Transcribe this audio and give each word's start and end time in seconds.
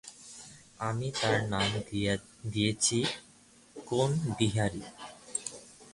আমি 0.79 1.07
তার 1.21 1.37
নাম 1.49 1.69
দিয়েছি 2.51 2.97
কোণবিহারী। 3.75 4.83